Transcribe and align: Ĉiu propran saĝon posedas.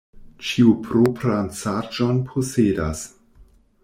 Ĉiu 0.51 0.71
propran 0.85 1.51
saĝon 1.59 2.21
posedas. 2.31 3.05